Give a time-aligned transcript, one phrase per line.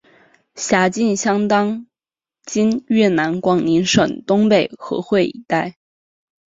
[0.55, 1.85] 辖境相当
[2.43, 5.77] 今越南广宁省东北河桧一带。